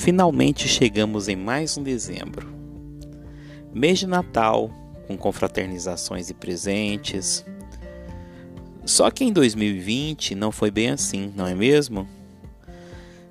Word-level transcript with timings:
Finalmente 0.00 0.66
chegamos 0.66 1.28
em 1.28 1.36
mais 1.36 1.76
um 1.76 1.82
dezembro. 1.82 2.50
Mês 3.70 3.98
de 3.98 4.06
Natal, 4.06 4.70
com 5.06 5.14
confraternizações 5.14 6.30
e 6.30 6.34
presentes. 6.34 7.44
Só 8.82 9.10
que 9.10 9.24
em 9.24 9.30
2020 9.30 10.34
não 10.34 10.50
foi 10.50 10.70
bem 10.70 10.88
assim, 10.88 11.30
não 11.36 11.46
é 11.46 11.54
mesmo? 11.54 12.08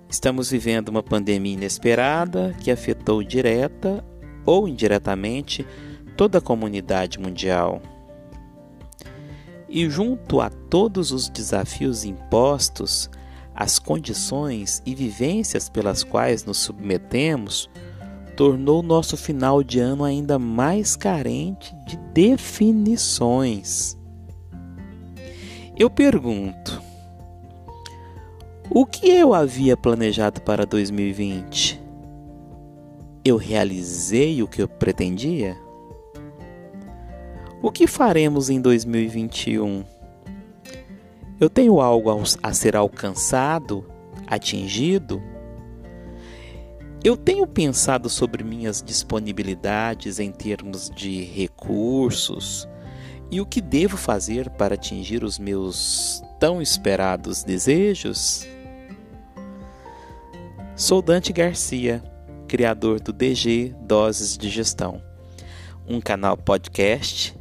Estamos 0.07 0.51
vivendo 0.51 0.89
uma 0.89 1.01
pandemia 1.01 1.55
inesperada 1.55 2.55
que 2.61 2.69
afetou 2.69 3.23
direta 3.23 4.05
ou 4.45 4.67
indiretamente 4.67 5.65
toda 6.15 6.37
a 6.37 6.41
comunidade 6.41 7.19
mundial. 7.19 7.81
E 9.67 9.89
junto 9.89 10.39
a 10.39 10.51
todos 10.51 11.11
os 11.11 11.29
desafios 11.29 12.05
impostos, 12.05 13.09
as 13.59 13.77
condições 13.77 14.81
e 14.85 14.95
vivências 14.95 15.67
pelas 15.67 16.01
quais 16.01 16.45
nos 16.45 16.59
submetemos 16.59 17.69
tornou 18.37 18.81
nosso 18.81 19.17
final 19.17 19.61
de 19.61 19.79
ano 19.79 20.05
ainda 20.05 20.39
mais 20.39 20.95
carente 20.95 21.75
de 21.85 21.97
definições. 22.13 23.97
Eu 25.77 25.89
pergunto: 25.89 26.81
o 28.69 28.85
que 28.85 29.09
eu 29.09 29.33
havia 29.33 29.75
planejado 29.75 30.39
para 30.39 30.65
2020? 30.65 31.81
Eu 33.25 33.35
realizei 33.35 34.41
o 34.41 34.47
que 34.47 34.61
eu 34.61 34.69
pretendia? 34.69 35.57
O 37.61 37.69
que 37.69 37.87
faremos 37.87 38.49
em 38.49 38.61
2021? 38.61 39.98
Eu 41.39 41.49
tenho 41.49 41.79
algo 41.79 42.09
a 42.43 42.53
ser 42.53 42.75
alcançado, 42.75 43.85
atingido? 44.27 45.23
Eu 47.01 47.15
tenho 47.15 47.47
pensado 47.47 48.09
sobre 48.09 48.43
minhas 48.43 48.83
disponibilidades 48.83 50.19
em 50.19 50.33
termos 50.33 50.89
de 50.89 51.23
recursos 51.23 52.67
e 53.31 53.39
o 53.39 53.45
que 53.45 53.61
devo 53.61 53.95
fazer 53.95 54.49
para 54.49 54.75
atingir 54.75 55.23
os 55.23 55.39
meus 55.39 56.21
tão 56.41 56.61
esperados 56.61 57.41
desejos? 57.41 58.45
Sou 60.75 61.01
Dante 61.01 61.31
Garcia, 61.31 62.03
criador 62.49 62.99
do 62.99 63.13
DG 63.13 63.73
Doses 63.83 64.37
de 64.37 64.49
Gestão, 64.49 65.01
um 65.87 66.01
canal 66.01 66.35
podcast. 66.35 67.33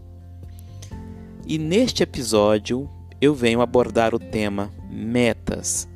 E 1.45 1.59
neste 1.59 2.05
episódio 2.05 2.89
eu 3.21 3.35
venho 3.35 3.61
abordar 3.61 4.15
o 4.15 4.19
tema 4.19 4.71
metas, 4.91 5.89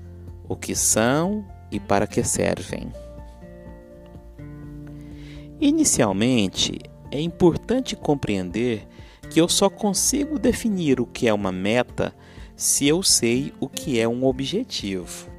o 0.49 0.57
que 0.57 0.75
são 0.75 1.45
e 1.71 1.79
para 1.79 2.07
que 2.07 2.23
servem. 2.23 2.93
Inicialmente, 5.61 6.79
é 7.11 7.21
importante 7.21 7.95
compreender 7.95 8.87
que 9.31 9.41
eu 9.41 9.49
só 9.49 9.71
consigo 9.71 10.39
definir 10.39 11.01
o 11.01 11.07
que 11.07 11.29
é 11.29 11.33
uma 11.33 11.53
meta 11.53 12.15
se 12.57 12.87
eu 12.87 13.03
sei 13.03 13.53
o 13.61 13.69
que 13.69 13.99
é 13.99 14.07
um 14.07 14.25
objetivo 14.25 15.31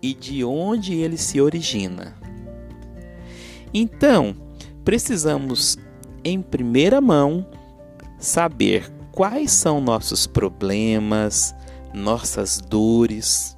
e 0.00 0.14
de 0.14 0.44
onde 0.44 0.94
ele 0.94 1.16
se 1.16 1.40
origina. 1.40 2.16
Então, 3.74 4.36
precisamos, 4.84 5.76
em 6.24 6.40
primeira 6.40 7.00
mão, 7.00 7.46
saber 8.18 8.90
quais 9.16 9.50
são 9.50 9.80
nossos 9.80 10.26
problemas, 10.26 11.54
nossas 11.94 12.60
dores, 12.60 13.56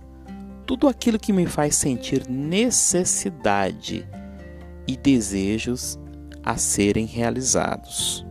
tudo 0.64 0.86
aquilo 0.86 1.18
que 1.18 1.32
me 1.32 1.46
faz 1.46 1.74
sentir 1.74 2.30
necessidade 2.30 4.08
e 4.86 4.96
desejos 4.96 5.98
a 6.44 6.56
serem 6.56 7.06
realizados. 7.06 8.24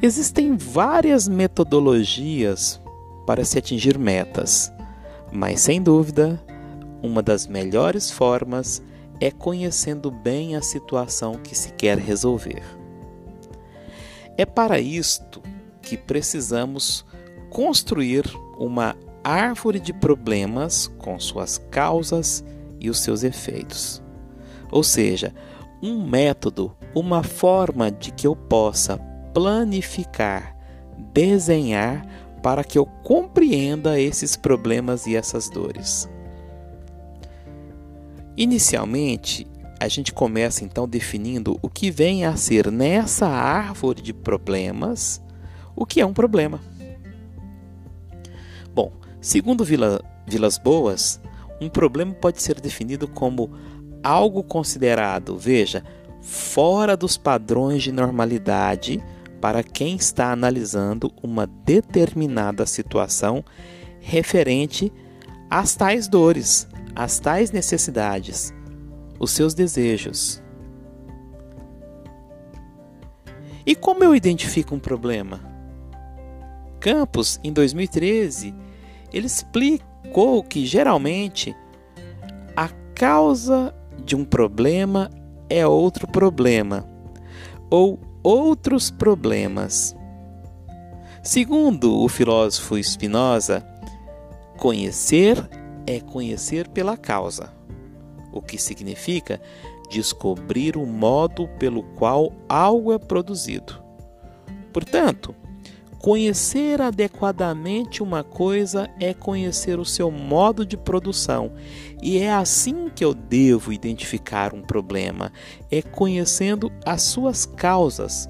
Existem 0.00 0.56
várias 0.56 1.28
metodologias 1.28 2.80
para 3.26 3.44
se 3.44 3.58
atingir 3.58 3.98
metas, 3.98 4.72
mas 5.30 5.60
sem 5.60 5.82
dúvida, 5.82 6.42
uma 7.02 7.22
das 7.22 7.46
melhores 7.46 8.10
formas 8.10 8.82
é 9.20 9.30
conhecendo 9.30 10.10
bem 10.10 10.56
a 10.56 10.62
situação 10.62 11.34
que 11.34 11.54
se 11.54 11.70
quer 11.74 11.98
resolver. 11.98 12.62
É 14.36 14.44
para 14.44 14.80
isto 14.80 15.42
que 15.80 15.96
precisamos 15.96 17.04
construir 17.50 18.24
uma 18.58 18.96
árvore 19.22 19.78
de 19.78 19.92
problemas 19.92 20.88
com 20.98 21.18
suas 21.18 21.58
causas 21.70 22.44
e 22.80 22.90
os 22.90 22.98
seus 23.00 23.22
efeitos. 23.22 24.02
Ou 24.70 24.82
seja, 24.82 25.32
um 25.82 26.06
método, 26.06 26.76
uma 26.94 27.22
forma 27.22 27.90
de 27.90 28.10
que 28.10 28.26
eu 28.26 28.34
possa 28.34 28.98
planificar, 29.32 30.56
desenhar 31.12 32.06
para 32.42 32.64
que 32.64 32.76
eu 32.76 32.84
compreenda 32.84 33.98
esses 34.00 34.36
problemas 34.36 35.06
e 35.06 35.16
essas 35.16 35.48
dores. 35.48 36.08
Inicialmente, 38.36 39.46
a 39.78 39.88
gente 39.88 40.12
começa 40.12 40.64
então 40.64 40.88
definindo 40.88 41.58
o 41.60 41.68
que 41.68 41.90
vem 41.90 42.24
a 42.24 42.36
ser 42.36 42.70
nessa 42.70 43.26
árvore 43.26 44.02
de 44.02 44.12
problemas 44.12 45.22
o 45.76 45.84
que 45.84 46.00
é 46.00 46.06
um 46.06 46.12
problema. 46.12 46.60
Bom, 48.72 48.92
segundo 49.20 49.64
Vila, 49.64 50.00
Vilas 50.26 50.56
Boas, 50.56 51.20
um 51.60 51.68
problema 51.68 52.14
pode 52.14 52.40
ser 52.40 52.60
definido 52.60 53.08
como 53.08 53.50
algo 54.02 54.42
considerado, 54.42 55.36
veja, 55.36 55.82
fora 56.20 56.96
dos 56.96 57.16
padrões 57.16 57.82
de 57.82 57.90
normalidade 57.90 59.02
para 59.40 59.62
quem 59.62 59.96
está 59.96 60.30
analisando 60.32 61.12
uma 61.22 61.46
determinada 61.46 62.64
situação 62.66 63.44
referente 64.00 64.92
às 65.50 65.74
tais 65.74 66.08
dores, 66.08 66.68
às 66.94 67.18
tais 67.18 67.50
necessidades 67.50 68.54
os 69.18 69.30
seus 69.30 69.54
desejos. 69.54 70.42
E 73.66 73.74
como 73.74 74.04
eu 74.04 74.14
identifico 74.14 74.74
um 74.74 74.78
problema? 74.78 75.40
Campos, 76.80 77.40
em 77.42 77.52
2013, 77.52 78.54
ele 79.12 79.26
explicou 79.26 80.42
que 80.42 80.66
geralmente 80.66 81.56
a 82.54 82.68
causa 82.94 83.74
de 84.04 84.14
um 84.14 84.24
problema 84.24 85.10
é 85.48 85.66
outro 85.66 86.06
problema 86.06 86.86
ou 87.70 87.98
outros 88.22 88.90
problemas. 88.90 89.96
Segundo 91.22 91.98
o 91.98 92.08
filósofo 92.08 92.82
Spinoza, 92.82 93.66
conhecer 94.58 95.38
é 95.86 96.00
conhecer 96.00 96.68
pela 96.68 96.98
causa 96.98 97.63
o 98.34 98.42
que 98.42 98.58
significa 98.58 99.40
descobrir 99.88 100.76
o 100.76 100.84
modo 100.84 101.48
pelo 101.58 101.82
qual 101.82 102.32
algo 102.48 102.92
é 102.92 102.98
produzido. 102.98 103.82
Portanto, 104.72 105.34
conhecer 106.00 106.82
adequadamente 106.82 108.02
uma 108.02 108.24
coisa 108.24 108.90
é 109.00 109.14
conhecer 109.14 109.78
o 109.78 109.84
seu 109.84 110.10
modo 110.10 110.66
de 110.66 110.76
produção, 110.76 111.52
e 112.02 112.18
é 112.18 112.32
assim 112.32 112.90
que 112.94 113.04
eu 113.04 113.14
devo 113.14 113.72
identificar 113.72 114.52
um 114.52 114.62
problema, 114.62 115.32
é 115.70 115.80
conhecendo 115.80 116.72
as 116.84 117.02
suas 117.02 117.46
causas, 117.46 118.28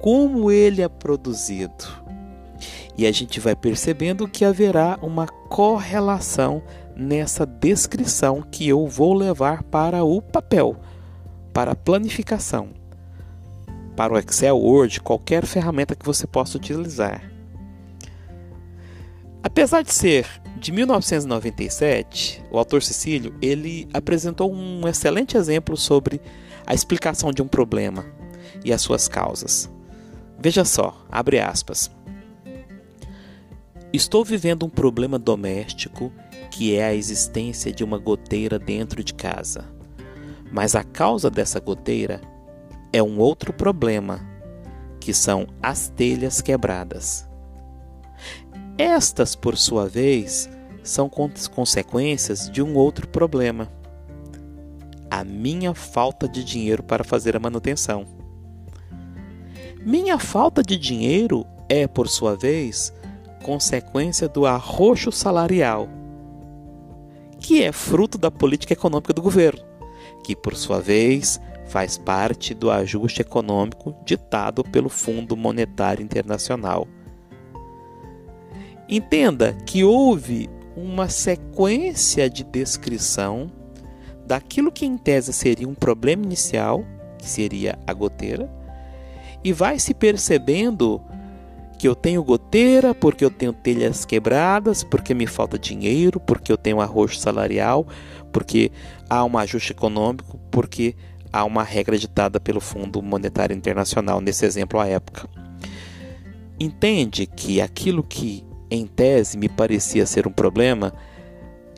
como 0.00 0.50
ele 0.50 0.82
é 0.82 0.88
produzido. 0.88 2.08
E 2.96 3.06
a 3.06 3.12
gente 3.12 3.38
vai 3.38 3.54
percebendo 3.54 4.28
que 4.28 4.44
haverá 4.44 4.98
uma 5.00 5.26
correlação 5.26 6.62
nessa 6.98 7.46
descrição 7.46 8.42
que 8.42 8.68
eu 8.68 8.86
vou 8.88 9.14
levar 9.14 9.62
para 9.62 10.02
o 10.02 10.20
papel, 10.20 10.76
para 11.54 11.72
a 11.72 11.76
planificação, 11.76 12.70
para 13.96 14.12
o 14.12 14.18
Excel, 14.18 14.58
Word, 14.58 15.00
qualquer 15.00 15.46
ferramenta 15.46 15.94
que 15.94 16.04
você 16.04 16.26
possa 16.26 16.58
utilizar. 16.58 17.22
Apesar 19.42 19.82
de 19.82 19.94
ser 19.94 20.26
de 20.58 20.72
1997, 20.72 22.44
o 22.50 22.58
autor 22.58 22.82
Cecílio 22.82 23.32
ele 23.40 23.88
apresentou 23.94 24.52
um 24.52 24.86
excelente 24.88 25.36
exemplo 25.36 25.76
sobre 25.76 26.20
a 26.66 26.74
explicação 26.74 27.32
de 27.32 27.40
um 27.40 27.46
problema 27.46 28.04
e 28.64 28.72
as 28.72 28.82
suas 28.82 29.06
causas. 29.06 29.70
Veja 30.38 30.64
só, 30.64 31.04
abre 31.10 31.38
aspas. 31.38 31.90
Estou 33.92 34.24
vivendo 34.24 34.66
um 34.66 34.68
problema 34.68 35.18
doméstico 35.18 36.12
que 36.58 36.74
é 36.74 36.86
a 36.86 36.92
existência 36.92 37.72
de 37.72 37.84
uma 37.84 37.98
goteira 37.98 38.58
dentro 38.58 39.04
de 39.04 39.14
casa. 39.14 39.64
Mas 40.50 40.74
a 40.74 40.82
causa 40.82 41.30
dessa 41.30 41.60
goteira 41.60 42.20
é 42.92 43.00
um 43.00 43.20
outro 43.20 43.52
problema, 43.52 44.18
que 44.98 45.14
são 45.14 45.46
as 45.62 45.88
telhas 45.88 46.42
quebradas. 46.42 47.28
Estas, 48.76 49.36
por 49.36 49.56
sua 49.56 49.88
vez, 49.88 50.50
são 50.82 51.08
consequências 51.08 52.50
de 52.50 52.60
um 52.60 52.74
outro 52.74 53.06
problema, 53.06 53.70
a 55.08 55.22
minha 55.22 55.72
falta 55.74 56.28
de 56.28 56.42
dinheiro 56.42 56.82
para 56.82 57.04
fazer 57.04 57.36
a 57.36 57.40
manutenção. 57.40 58.04
Minha 59.80 60.18
falta 60.18 60.60
de 60.60 60.76
dinheiro 60.76 61.46
é, 61.68 61.86
por 61.86 62.08
sua 62.08 62.36
vez, 62.36 62.92
consequência 63.44 64.28
do 64.28 64.44
arroxo 64.44 65.12
salarial, 65.12 65.88
que 67.48 67.62
é 67.62 67.72
fruto 67.72 68.18
da 68.18 68.30
política 68.30 68.74
econômica 68.74 69.10
do 69.10 69.22
governo, 69.22 69.62
que, 70.22 70.36
por 70.36 70.54
sua 70.54 70.82
vez, 70.82 71.40
faz 71.66 71.96
parte 71.96 72.52
do 72.52 72.70
ajuste 72.70 73.22
econômico 73.22 73.96
ditado 74.04 74.62
pelo 74.62 74.90
Fundo 74.90 75.34
Monetário 75.34 76.04
Internacional. 76.04 76.86
Entenda 78.86 79.54
que 79.64 79.82
houve 79.82 80.50
uma 80.76 81.08
sequência 81.08 82.28
de 82.28 82.44
descrição 82.44 83.50
daquilo 84.26 84.70
que 84.70 84.84
em 84.84 84.98
tese 84.98 85.32
seria 85.32 85.66
um 85.66 85.74
problema 85.74 86.24
inicial, 86.24 86.84
que 87.16 87.26
seria 87.26 87.78
a 87.86 87.94
goteira, 87.94 88.46
e 89.42 89.54
vai 89.54 89.78
se 89.78 89.94
percebendo 89.94 91.00
que 91.78 91.86
eu 91.86 91.94
tenho 91.94 92.24
goteira, 92.24 92.92
porque 92.92 93.24
eu 93.24 93.30
tenho 93.30 93.52
telhas 93.52 94.04
quebradas, 94.04 94.82
porque 94.82 95.14
me 95.14 95.26
falta 95.26 95.56
dinheiro, 95.56 96.18
porque 96.18 96.50
eu 96.50 96.56
tenho 96.56 96.80
arroxo 96.80 97.20
salarial, 97.20 97.86
porque 98.32 98.72
há 99.08 99.24
um 99.24 99.38
ajuste 99.38 99.72
econômico, 99.72 100.38
porque 100.50 100.96
há 101.32 101.44
uma 101.44 101.62
regra 101.62 101.96
ditada 101.96 102.40
pelo 102.40 102.60
Fundo 102.60 103.00
Monetário 103.00 103.54
Internacional, 103.56 104.20
nesse 104.20 104.44
exemplo 104.44 104.80
à 104.80 104.88
época. 104.88 105.28
Entende 106.58 107.26
que 107.26 107.60
aquilo 107.60 108.02
que 108.02 108.44
em 108.68 108.84
tese 108.84 109.38
me 109.38 109.48
parecia 109.48 110.04
ser 110.04 110.26
um 110.26 110.32
problema 110.32 110.92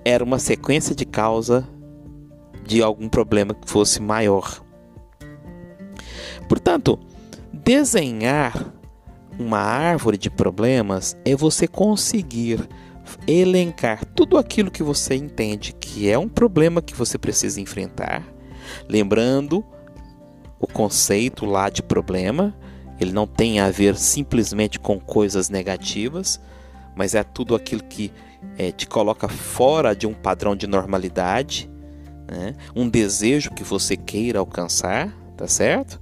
era 0.03 0.25
uma 0.25 0.39
sequência 0.39 0.95
de 0.95 1.05
causa 1.05 1.69
de 2.67 2.83
algum 2.83 3.09
problema 3.09 3.53
que 3.53 3.69
fosse 3.69 4.01
maior. 4.01 4.63
Portanto, 6.49 6.99
desenhar 7.53 8.73
uma 9.41 9.59
árvore 9.59 10.19
de 10.19 10.29
problemas 10.29 11.17
é 11.25 11.35
você 11.35 11.67
conseguir 11.67 12.69
elencar 13.27 14.05
tudo 14.15 14.37
aquilo 14.37 14.71
que 14.71 14.83
você 14.83 15.15
entende 15.15 15.73
que 15.73 16.11
é 16.11 16.19
um 16.19 16.29
problema 16.29 16.83
que 16.83 16.95
você 16.95 17.17
precisa 17.17 17.61
enfrentar, 17.61 18.23
lembrando 18.87 19.65
o 20.61 20.67
conceito 20.67 21.47
lá 21.47 21.71
de 21.71 21.83
problema, 21.83 22.55
ele 23.01 23.13
não 23.13 23.27
tem 23.27 23.61
a 23.61 23.71
ver 23.71 23.97
simplesmente 23.97 24.79
com 24.79 25.01
coisas 25.01 25.49
negativas, 25.49 26.39
mas 26.95 27.15
é 27.15 27.25
tudo 27.25 27.55
aquilo 27.55 27.83
que 27.83 28.13
é, 28.59 28.71
te 28.71 28.87
coloca 28.87 29.27
fora 29.27 29.97
de 29.97 30.07
um 30.07 30.13
padrão 30.13 30.55
de 30.55 30.67
normalidade, 30.67 31.71
né? 32.31 32.55
um 32.77 32.87
desejo 32.87 33.53
que 33.53 33.65
você 33.65 33.97
queira 33.97 34.39
alcançar, 34.39 35.11
tá 35.35 35.49
certo? 35.49 35.99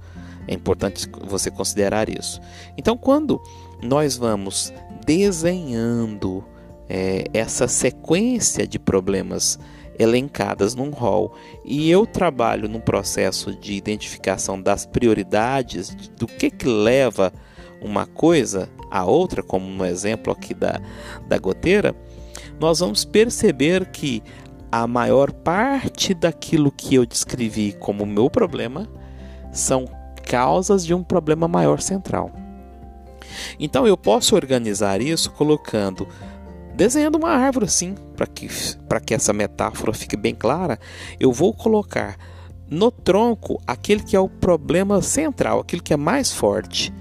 É 0.49 0.53
importante 0.55 1.07
você 1.27 1.51
considerar 1.51 2.09
isso. 2.09 2.41
Então, 2.75 2.97
quando 2.97 3.39
nós 3.83 4.17
vamos 4.17 4.73
desenhando 5.05 6.43
é, 6.89 7.25
essa 7.31 7.67
sequência 7.67 8.65
de 8.65 8.79
problemas 8.79 9.59
elencadas 9.99 10.73
num 10.73 10.89
rol 10.89 11.35
e 11.63 11.91
eu 11.91 12.03
trabalho 12.03 12.67
num 12.67 12.79
processo 12.79 13.53
de 13.53 13.73
identificação 13.73 14.59
das 14.59 14.87
prioridades 14.87 15.93
do 16.17 16.25
que 16.25 16.49
que 16.49 16.65
leva 16.65 17.31
uma 17.79 18.07
coisa 18.07 18.67
a 18.89 19.05
outra, 19.05 19.43
como 19.43 19.69
no 19.69 19.85
exemplo 19.85 20.33
aqui 20.33 20.55
da, 20.55 20.81
da 21.27 21.37
goteira, 21.37 21.95
nós 22.59 22.79
vamos 22.79 23.05
perceber 23.05 23.85
que 23.91 24.23
a 24.71 24.87
maior 24.87 25.31
parte 25.31 26.15
daquilo 26.15 26.71
que 26.71 26.95
eu 26.95 27.05
descrevi 27.05 27.71
como 27.73 28.03
meu 28.03 28.31
problema 28.31 28.89
são 29.51 29.98
causas 30.29 30.85
de 30.85 30.93
um 30.93 31.03
problema 31.03 31.47
maior 31.47 31.81
central. 31.81 32.31
Então 33.59 33.87
eu 33.87 33.97
posso 33.97 34.35
organizar 34.35 35.01
isso 35.01 35.31
colocando 35.31 36.07
desenhando 36.75 37.17
uma 37.17 37.31
árvore 37.31 37.65
assim, 37.65 37.95
para 38.15 38.27
que 38.27 38.47
para 38.87 38.99
que 39.01 39.13
essa 39.13 39.33
metáfora 39.33 39.91
fique 39.91 40.15
bem 40.15 40.35
clara, 40.35 40.79
eu 41.19 41.33
vou 41.33 41.51
colocar 41.51 42.15
no 42.69 42.91
tronco 42.91 43.59
aquele 43.65 44.03
que 44.03 44.15
é 44.15 44.19
o 44.19 44.29
problema 44.29 45.01
central, 45.01 45.59
aquilo 45.59 45.81
que 45.81 45.93
é 45.93 45.97
mais 45.97 46.31
forte, 46.31 46.93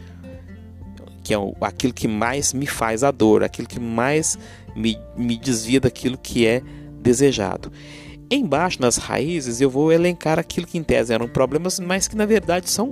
que 1.22 1.34
é 1.34 1.36
aquilo 1.60 1.92
que 1.92 2.08
mais 2.08 2.54
me 2.54 2.66
faz 2.66 3.04
a 3.04 3.10
dor, 3.10 3.44
aquilo 3.44 3.68
que 3.68 3.78
mais 3.78 4.38
me, 4.74 4.98
me 5.14 5.36
desvia 5.36 5.80
daquilo 5.80 6.16
que 6.16 6.46
é 6.46 6.62
desejado. 7.00 7.70
Embaixo, 8.30 8.80
nas 8.80 8.96
raízes, 8.96 9.60
eu 9.60 9.70
vou 9.70 9.90
elencar 9.90 10.38
aquilo 10.38 10.66
que 10.66 10.76
em 10.76 10.82
tese 10.82 11.14
eram 11.14 11.26
problemas, 11.26 11.80
mas 11.80 12.06
que 12.06 12.16
na 12.16 12.26
verdade 12.26 12.68
são 12.68 12.90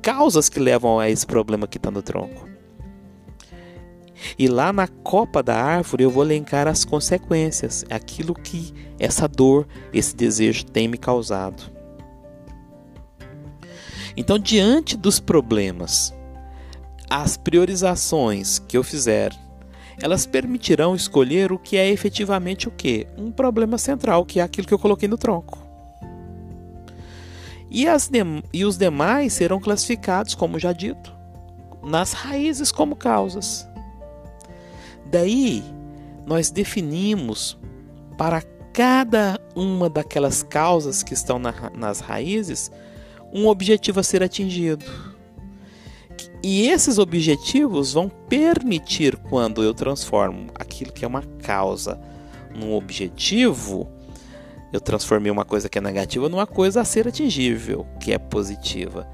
causas 0.00 0.48
que 0.48 0.60
levam 0.60 1.00
a 1.00 1.10
esse 1.10 1.26
problema 1.26 1.66
que 1.66 1.78
está 1.78 1.90
no 1.90 2.00
tronco. 2.00 2.48
E 4.38 4.46
lá 4.46 4.72
na 4.72 4.86
copa 4.86 5.42
da 5.42 5.56
árvore 5.56 6.04
eu 6.04 6.10
vou 6.10 6.24
elencar 6.24 6.68
as 6.68 6.84
consequências, 6.84 7.84
aquilo 7.90 8.34
que 8.34 8.72
essa 8.98 9.26
dor, 9.26 9.66
esse 9.92 10.14
desejo 10.14 10.64
tem 10.66 10.86
me 10.86 10.98
causado. 10.98 11.70
Então, 14.16 14.38
diante 14.38 14.96
dos 14.96 15.20
problemas, 15.20 16.12
as 17.08 17.36
priorizações 17.36 18.58
que 18.58 18.76
eu 18.76 18.82
fizer 18.82 19.32
elas 20.00 20.26
permitirão 20.26 20.94
escolher 20.94 21.52
o 21.52 21.58
que 21.58 21.76
é 21.76 21.88
efetivamente 21.88 22.68
o 22.68 22.70
que? 22.70 23.06
Um 23.16 23.30
problema 23.30 23.78
central, 23.78 24.24
que 24.24 24.40
é 24.40 24.42
aquilo 24.42 24.66
que 24.66 24.74
eu 24.74 24.78
coloquei 24.78 25.08
no 25.08 25.18
tronco. 25.18 25.58
E, 27.70 27.86
as 27.86 28.10
e 28.52 28.64
os 28.64 28.78
demais 28.78 29.32
serão 29.32 29.60
classificados, 29.60 30.34
como 30.34 30.58
já 30.58 30.72
dito, 30.72 31.12
nas 31.82 32.12
raízes 32.12 32.72
como 32.72 32.96
causas. 32.96 33.68
Daí, 35.10 35.62
nós 36.26 36.50
definimos 36.50 37.58
para 38.16 38.42
cada 38.72 39.40
uma 39.54 39.90
daquelas 39.90 40.42
causas 40.42 41.02
que 41.02 41.14
estão 41.14 41.38
na, 41.38 41.52
nas 41.74 42.00
raízes 42.00 42.70
um 43.32 43.46
objetivo 43.46 44.00
a 44.00 44.02
ser 44.02 44.22
atingido. 44.22 44.84
E 46.42 46.68
esses 46.68 46.98
objetivos 46.98 47.92
vão 47.92 48.08
permitir, 48.08 49.16
quando 49.16 49.62
eu 49.62 49.74
transformo 49.74 50.46
aquilo 50.54 50.92
que 50.92 51.04
é 51.04 51.08
uma 51.08 51.22
causa 51.42 52.00
num 52.54 52.74
objetivo, 52.74 53.88
eu 54.72 54.80
transformei 54.80 55.30
uma 55.30 55.44
coisa 55.44 55.68
que 55.68 55.78
é 55.78 55.80
negativa 55.80 56.28
numa 56.28 56.46
coisa 56.46 56.80
a 56.80 56.84
ser 56.84 57.08
atingível, 57.08 57.86
que 58.00 58.12
é 58.12 58.18
positiva. 58.18 59.08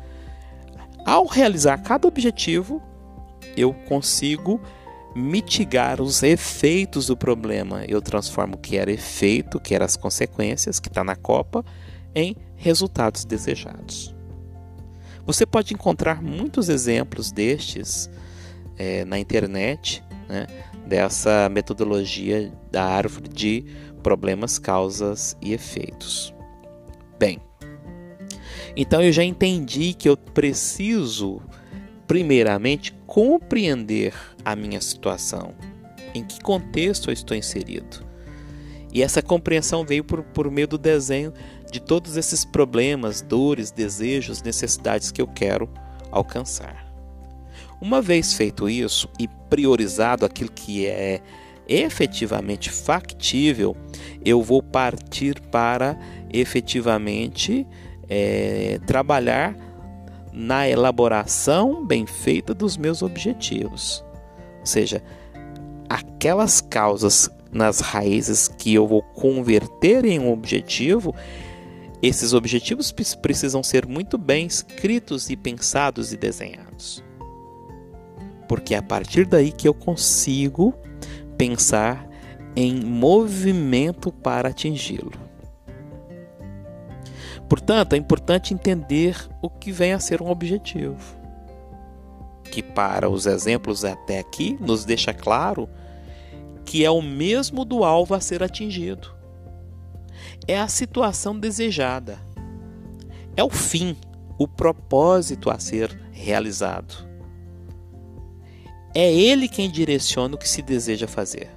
Ao 1.05 1.27
realizar 1.27 1.79
cada 1.79 2.07
objetivo, 2.07 2.83
eu 3.57 3.73
consigo 3.73 4.61
mitigar 5.15 6.03
os 6.03 6.23
efeitos 6.23 7.07
do 7.07 7.17
problema. 7.17 7.85
Eu 7.87 8.03
transformo 8.03 8.57
o 8.57 8.59
que 8.59 8.77
era 8.77 8.91
efeito, 8.91 9.61
que 9.61 9.75
eram 9.75 9.87
as 9.87 9.97
consequências, 9.97 10.81
que 10.81 10.89
está 10.89 11.05
na 11.05 11.15
copa, 11.15 11.65
em 12.15 12.37
resultados 12.57 13.25
desejados. 13.25 14.14
Você 15.27 15.47
pode 15.47 15.73
encontrar 15.73 16.23
muitos 16.23 16.69
exemplos 16.69 17.33
destes 17.33 18.11
é, 18.77 19.05
na 19.05 19.19
internet, 19.19 20.03
né, 20.29 20.47
dessa 20.87 21.49
metodologia 21.49 22.53
da 22.71 22.85
árvore 22.85 23.29
de 23.29 23.65
problemas, 24.03 24.59
causas 24.59 25.37
e 25.41 25.55
efeitos. 25.55 26.35
Bem, 27.19 27.41
então 28.77 29.01
eu 29.01 29.13
já 29.13 29.25
entendi 29.25 29.95
que 29.95 30.09
eu 30.09 30.17
preciso, 30.17 31.41
primeiramente, 32.07 32.93
compreender 33.07 34.13
a 34.45 34.55
minha 34.55 34.81
situação, 34.81 35.55
em 36.15 36.23
que 36.23 36.41
contexto 36.43 37.09
eu 37.09 37.15
estou 37.15 37.37
inserido. 37.37 38.05
E 38.93 39.03
essa 39.03 39.23
compreensão 39.23 39.85
veio 39.85 40.05
por, 40.05 40.23
por 40.23 40.51
meio 40.51 40.69
do 40.69 40.79
desenho 40.79 41.33
de 41.75 41.81
todos 41.81 42.17
esses 42.17 42.45
problemas, 42.45 43.21
dores, 43.21 43.73
desejos, 43.73 44.41
necessidades 44.41 45.11
que 45.11 45.21
eu 45.21 45.27
quero 45.27 45.69
alcançar. 46.13 46.87
Uma 47.81 48.01
vez 48.01 48.33
feito 48.35 48.69
isso 48.69 49.09
e 49.19 49.27
priorizado 49.51 50.25
aquilo 50.25 50.53
que 50.53 50.87
é 50.87 51.21
efetivamente 51.67 52.71
factível, 52.71 53.77
eu 54.25 54.41
vou 54.41 54.63
partir 54.63 55.41
para 55.51 55.99
efetivamente 56.33 57.67
é, 58.09 58.79
trabalhar 58.87 59.57
na 60.33 60.69
elaboração 60.69 61.85
bem 61.85 62.07
feita 62.07 62.55
dos 62.55 62.77
meus 62.77 63.03
objetivos. 63.03 64.05
Ou 64.61 64.67
seja, 64.67 65.03
aquelas 65.89 66.61
causas 66.61 67.29
nas 67.51 67.81
raízes 67.81 68.47
que 68.47 68.75
eu 68.75 68.87
vou 68.87 69.03
converter 69.03 70.05
em 70.05 70.21
um 70.21 70.33
objetivo, 70.33 71.15
esses 72.07 72.35
objetivos 72.35 72.93
precisam 73.23 73.63
ser 73.63 73.87
muito 73.87 74.19
bem 74.19 74.47
escritos 74.47 75.31
e 75.31 75.37
pensados 75.37 76.13
e 76.13 76.17
desenhados. 76.19 77.03
Porque 78.47 78.75
é 78.75 78.79
a 78.79 78.83
partir 78.83 79.25
daí 79.25 79.51
que 79.51 79.67
eu 79.67 79.73
consigo 79.73 80.75
pensar 81.39 82.07
em 82.55 82.75
movimento 82.75 84.13
para 84.13 84.51
atingi-lo. 84.51 85.13
Portanto, 87.49 87.95
é 87.95 87.97
importante 87.97 88.53
entender 88.53 89.17
o 89.41 89.49
que 89.49 89.73
vem 89.73 89.95
a 89.95 89.99
ser 89.99 90.21
um 90.21 90.29
objetivo. 90.29 90.99
Que, 92.51 92.63
para 92.63 93.09
os 93.09 93.25
exemplos 93.25 93.83
até 93.83 94.19
aqui, 94.19 94.59
nos 94.61 94.85
deixa 94.85 95.15
claro 95.15 95.69
que 96.65 96.85
é 96.85 96.91
o 96.91 97.01
mesmo 97.01 97.65
do 97.65 97.83
alvo 97.83 98.15
a 98.15 98.21
ser 98.21 98.43
atingido. 98.43 99.14
É 100.47 100.59
a 100.59 100.69
situação 100.69 101.39
desejada. 101.39 102.19
É 103.37 103.43
o 103.43 103.51
fim, 103.51 103.97
o 104.39 104.47
propósito 104.47 105.51
a 105.51 105.59
ser 105.59 105.91
realizado. 106.13 107.09
É 108.95 109.13
ele 109.13 109.49
quem 109.49 109.71
direciona 109.71 110.35
o 110.35 110.39
que 110.39 110.49
se 110.49 110.63
deseja 110.63 111.09
fazer. 111.09 111.51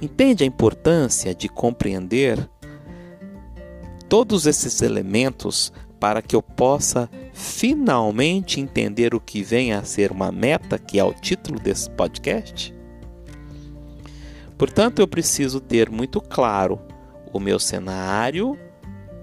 Entende 0.00 0.42
a 0.42 0.46
importância 0.46 1.34
de 1.34 1.48
compreender 1.48 2.50
todos 4.08 4.46
esses 4.46 4.82
elementos 4.82 5.72
para 6.00 6.20
que 6.20 6.34
eu 6.34 6.42
possa 6.42 7.08
finalmente 7.32 8.60
entender 8.60 9.14
o 9.14 9.20
que 9.20 9.42
vem 9.42 9.72
a 9.72 9.84
ser 9.84 10.10
uma 10.10 10.32
meta, 10.32 10.76
que 10.76 10.98
é 10.98 11.04
o 11.04 11.14
título 11.14 11.60
desse 11.60 11.88
podcast? 11.90 12.74
Portanto, 14.62 15.00
eu 15.00 15.08
preciso 15.08 15.58
ter 15.60 15.90
muito 15.90 16.20
claro 16.20 16.80
o 17.32 17.40
meu 17.40 17.58
cenário, 17.58 18.56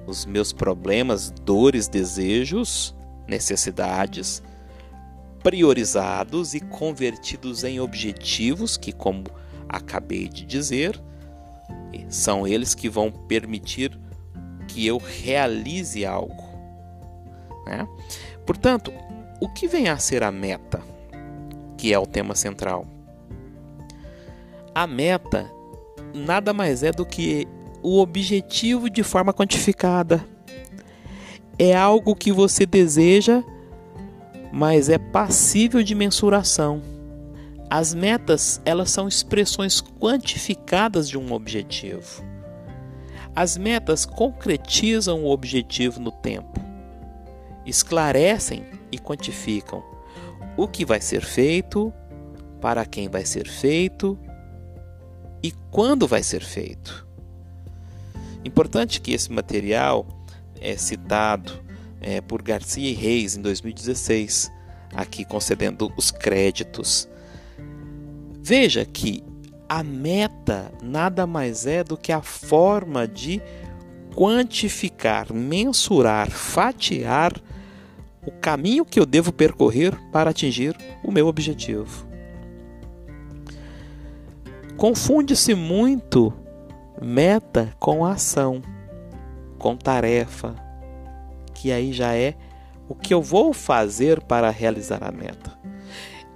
os 0.06 0.26
meus 0.26 0.52
problemas, 0.52 1.32
dores, 1.32 1.88
desejos, 1.88 2.94
necessidades 3.26 4.44
priorizados 5.42 6.54
e 6.54 6.60
convertidos 6.60 7.64
em 7.64 7.80
objetivos 7.80 8.76
que, 8.76 8.92
como 8.92 9.24
acabei 9.70 10.28
de 10.28 10.44
dizer, 10.44 11.02
são 12.10 12.46
eles 12.46 12.76
que 12.76 12.90
vão 12.90 13.10
permitir 13.10 13.98
que 14.68 14.86
eu 14.86 14.98
realize 14.98 16.06
algo. 16.06 16.44
Né? 17.66 17.88
Portanto, 18.46 18.92
o 19.40 19.48
que 19.48 19.70
vem 19.70 19.88
a 19.88 19.98
ser 19.98 20.22
a 20.22 20.34
meta, 20.34 20.82
que 21.78 21.94
é 21.94 21.98
o 21.98 22.06
tema 22.06 22.36
central? 22.36 22.86
A 24.80 24.88
meta 24.88 25.52
nada 26.16 26.54
mais 26.54 26.84
é 26.84 26.92
do 26.94 27.06
que 27.06 27.46
o 27.84 28.00
objetivo 28.00 28.90
de 28.90 29.04
forma 29.04 29.34
quantificada. 29.34 30.26
É 31.58 31.76
algo 31.76 32.16
que 32.16 32.32
você 32.32 32.66
deseja, 32.66 33.44
mas 34.54 34.88
é 34.88 34.98
passível 34.98 35.84
de 35.84 35.94
mensuração. 35.94 36.82
As 37.70 37.94
metas, 37.94 38.62
elas 38.64 38.90
são 38.90 39.06
expressões 39.06 39.82
quantificadas 39.82 41.10
de 41.10 41.18
um 41.18 41.34
objetivo. 41.34 42.24
As 43.36 43.58
metas 43.58 44.06
concretizam 44.06 45.26
o 45.26 45.30
objetivo 45.30 46.00
no 46.00 46.10
tempo, 46.14 46.58
esclarecem 47.66 48.64
e 48.94 48.98
quantificam 48.98 49.84
o 50.56 50.70
que 50.70 50.86
vai 50.86 51.02
ser 51.02 51.22
feito, 51.22 51.92
para 52.62 52.86
quem 52.86 53.10
vai 53.10 53.26
ser 53.26 53.46
feito 53.46 54.18
e 55.42 55.52
quando 55.72 56.08
vai 56.08 56.24
ser 56.24 56.44
feito. 56.44 57.08
Importante 58.44 59.02
que 59.02 59.14
esse 59.14 59.32
material 59.32 60.06
é 60.60 60.76
citado 60.78 61.52
é, 62.02 62.22
por 62.22 62.42
Garcia 62.42 62.90
e 62.90 62.94
Reis 62.94 63.36
em 63.36 63.42
2016, 63.42 64.52
aqui 64.94 65.26
concedendo 65.26 65.92
os 65.98 66.12
créditos. 66.12 67.08
Veja 68.42 68.86
que 68.86 69.24
a 69.68 69.84
meta 69.84 70.72
nada 70.82 71.28
mais 71.28 71.68
é 71.68 71.84
do 71.84 71.96
que 71.96 72.12
a 72.12 72.22
forma 72.22 73.08
de 73.08 73.42
quantificar, 74.16 75.32
mensurar, 75.32 76.30
fatiar 76.32 77.34
o 78.26 78.32
caminho 78.32 78.84
que 78.84 79.00
eu 79.00 79.06
devo 79.06 79.32
percorrer 79.32 79.96
para 80.12 80.32
atingir 80.32 80.76
o 81.04 81.12
meu 81.12 81.28
objetivo. 81.28 82.09
Confunde-se 84.80 85.54
muito 85.54 86.34
meta 87.02 87.76
com 87.78 88.06
ação, 88.06 88.62
com 89.58 89.76
tarefa, 89.76 90.56
que 91.54 91.70
aí 91.70 91.92
já 91.92 92.16
é 92.16 92.34
o 92.88 92.96
que 92.96 93.14
eu 93.14 93.22
vou 93.22 93.52
fazer 93.52 94.22
para 94.22 94.50
realizar 94.50 95.04
a 95.04 95.12
meta. 95.12 95.52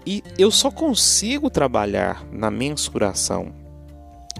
E 0.05 0.21
eu 0.38 0.51
só 0.51 0.69
consigo 0.69 1.50
trabalhar 1.50 2.27
na 2.33 2.51
mensuração 2.51 3.53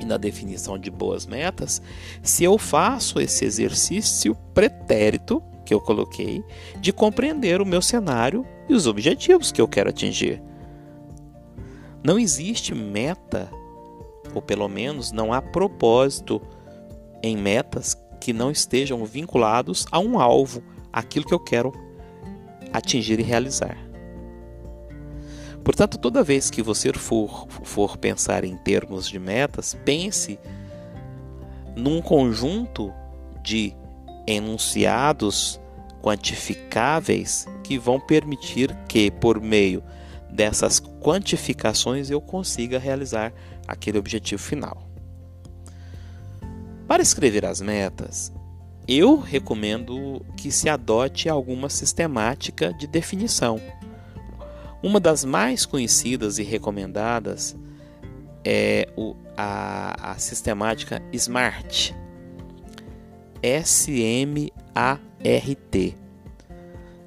e 0.02 0.04
na 0.04 0.18
definição 0.18 0.78
de 0.78 0.92
boas 0.92 1.26
metas 1.26 1.82
se 2.22 2.44
eu 2.44 2.58
faço 2.58 3.22
esse 3.22 3.46
exercício 3.46 4.36
pretérito 4.54 5.42
que 5.66 5.74
eu 5.74 5.80
coloquei 5.80 6.44
de 6.82 6.92
compreender 6.92 7.62
o 7.62 7.66
meu 7.66 7.82
cenário 7.82 8.46
e 8.68 8.74
os 8.74 8.86
objetivos 8.86 9.50
que 9.50 9.62
eu 9.62 9.68
quero 9.68 9.92
atingir. 9.92 10.44
Não 12.04 12.20
existe 12.20 12.76
meta, 12.76 13.50
ou 14.34 14.42
pelo 14.42 14.68
menos 14.68 15.12
não 15.12 15.32
há 15.32 15.42
propósito 15.42 16.42
em 17.22 17.38
metas 17.38 17.96
que 18.20 18.34
não 18.34 18.52
estejam 18.52 19.04
vinculados 19.06 19.86
a 19.92 20.00
um 20.00 20.20
alvo, 20.20 20.64
aquilo 20.92 21.26
que 21.26 21.34
eu 21.34 21.40
quero 21.40 21.74
atingir 22.72 23.20
e 23.20 23.24
realizar. 23.24 23.78
Portanto, 25.64 25.98
toda 25.98 26.24
vez 26.24 26.50
que 26.50 26.62
você 26.62 26.92
for, 26.94 27.48
for 27.64 27.98
pensar 27.98 28.44
em 28.44 28.58
termos 28.58 29.08
de 29.08 29.18
metas, 29.18 29.78
pense 29.86 30.38
num 31.76 32.02
conjunto 32.02 32.94
de 33.42 33.74
enunciados 34.28 35.60
quantificáveis 36.02 37.48
que 37.64 37.78
vão 37.78 38.00
permitir 38.00 38.76
que, 38.88 39.10
por 39.10 39.40
meio 39.40 39.82
dessas 40.30 40.80
quantificações, 40.80 42.10
eu 42.10 42.20
consiga 42.20 42.78
realizar 42.78 43.34
aquele 43.68 43.98
objetivo 43.98 44.42
final. 44.42 44.88
Para 46.88 47.02
escrever 47.02 47.46
as 47.46 47.62
metas, 47.62 48.34
eu 48.88 49.20
recomendo 49.20 50.26
que 50.36 50.52
se 50.52 50.70
adote 50.70 51.30
alguma 51.30 51.70
sistemática 51.70 52.74
de 52.74 52.88
definição 52.88 53.60
uma 54.84 55.00
das 55.00 55.24
mais 55.24 55.66
conhecidas 55.66 56.38
e 56.38 56.44
recomendadas 56.44 57.56
é 58.44 58.90
o, 58.98 59.16
a, 59.38 60.12
a 60.12 60.18
sistemática 60.18 61.02
SMART. 61.14 61.96
S-M-A-R-T. 63.42 64.46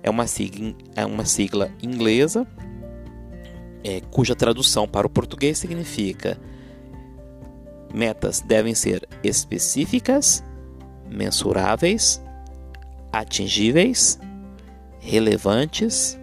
É 0.03 0.09
uma 0.09 0.27
sigla, 0.27 0.75
é 0.95 1.05
uma 1.05 1.27
sigla 1.27 1.71
inglesa 1.83 2.47
é, 3.87 4.01
cuja 4.11 4.35
tradução 4.35 4.89
para 4.89 5.07
o 5.07 5.11
português 5.11 5.59
significa 5.59 6.37
metas 7.95 8.41
devem 8.41 8.75
ser 8.75 9.09
específicas, 9.23 10.43
mensuráveis, 11.09 12.21
atingíveis, 13.13 14.19
relevantes 14.99 16.19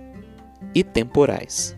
e 0.75 0.83
temporais. 0.83 1.73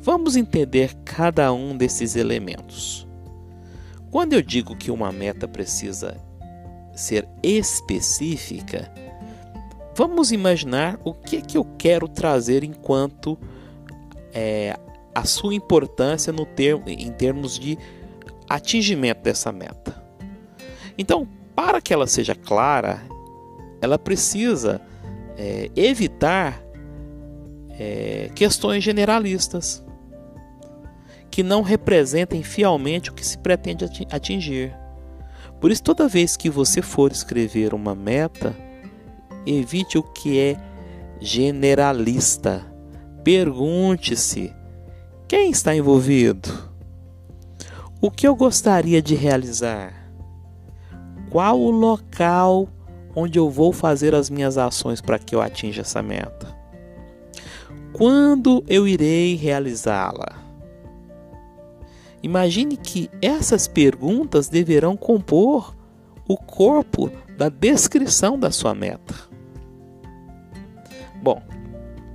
Vamos 0.00 0.36
entender 0.36 0.94
cada 1.04 1.52
um 1.52 1.76
desses 1.76 2.14
elementos. 2.14 3.08
Quando 4.08 4.34
eu 4.34 4.42
digo 4.42 4.76
que 4.76 4.92
uma 4.92 5.10
meta 5.10 5.48
precisa 5.48 6.16
ser 6.94 7.26
específica, 7.42 8.88
vamos 9.96 10.30
imaginar 10.30 10.96
o 11.02 11.12
que, 11.12 11.42
que 11.42 11.58
eu 11.58 11.64
quero 11.76 12.06
trazer 12.06 12.62
enquanto 12.62 13.36
é, 14.34 14.76
a 15.14 15.24
sua 15.24 15.54
importância 15.54 16.32
no 16.32 16.44
termo, 16.44 16.84
em 16.88 17.10
termos 17.12 17.58
de 17.58 17.78
atingimento 18.48 19.22
dessa 19.22 19.52
meta. 19.52 20.02
Então, 20.98 21.26
para 21.54 21.80
que 21.80 21.94
ela 21.94 22.06
seja 22.06 22.34
clara, 22.34 23.02
ela 23.80 23.98
precisa 23.98 24.80
é, 25.36 25.70
evitar 25.76 26.62
é, 27.78 28.30
questões 28.34 28.82
generalistas 28.82 29.84
que 31.30 31.42
não 31.42 31.62
representem 31.62 32.42
fielmente 32.42 33.10
o 33.10 33.12
que 33.12 33.26
se 33.26 33.38
pretende 33.38 33.84
atingir. 34.10 34.76
Por 35.60 35.70
isso, 35.70 35.82
toda 35.82 36.06
vez 36.06 36.36
que 36.36 36.48
você 36.48 36.80
for 36.80 37.10
escrever 37.10 37.74
uma 37.74 37.94
meta, 37.94 38.54
evite 39.46 39.98
o 39.98 40.02
que 40.02 40.38
é 40.38 40.56
generalista. 41.20 42.64
Pergunte-se: 43.24 44.52
quem 45.26 45.50
está 45.50 45.74
envolvido? 45.74 46.50
O 47.98 48.10
que 48.10 48.28
eu 48.28 48.36
gostaria 48.36 49.00
de 49.00 49.14
realizar? 49.14 49.94
Qual 51.30 51.58
o 51.58 51.70
local 51.70 52.68
onde 53.16 53.38
eu 53.38 53.48
vou 53.48 53.72
fazer 53.72 54.14
as 54.14 54.28
minhas 54.28 54.58
ações 54.58 55.00
para 55.00 55.18
que 55.18 55.34
eu 55.34 55.40
atinja 55.40 55.80
essa 55.80 56.02
meta? 56.02 56.54
Quando 57.94 58.62
eu 58.68 58.86
irei 58.86 59.36
realizá-la? 59.36 60.44
Imagine 62.22 62.76
que 62.76 63.10
essas 63.22 63.66
perguntas 63.66 64.48
deverão 64.48 64.98
compor 64.98 65.74
o 66.28 66.36
corpo 66.36 67.10
da 67.38 67.48
descrição 67.48 68.38
da 68.38 68.50
sua 68.50 68.74
meta. 68.74 69.14
Bom, 71.22 71.42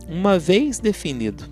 uma 0.10 0.40
vez 0.40 0.80
definido 0.80 1.44